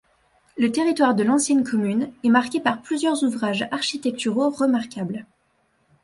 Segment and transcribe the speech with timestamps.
[0.57, 5.27] Le territoire de l’ancienne commune est marqué par plusieurs ouvrages architecturaux remarquables.